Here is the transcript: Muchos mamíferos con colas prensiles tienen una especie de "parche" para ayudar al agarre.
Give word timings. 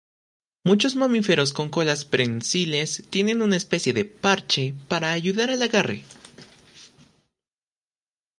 Muchos 0.63 0.95
mamíferos 0.95 1.53
con 1.53 1.69
colas 1.69 2.05
prensiles 2.05 3.03
tienen 3.11 3.43
una 3.43 3.55
especie 3.55 3.93
de 3.93 4.03
"parche" 4.05 4.73
para 4.87 5.11
ayudar 5.11 5.51
al 5.51 5.61
agarre. 5.61 6.03